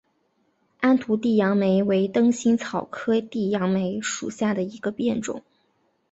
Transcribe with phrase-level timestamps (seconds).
[0.79, 5.43] 安图地杨梅为灯心草科地杨梅属下的一个变种。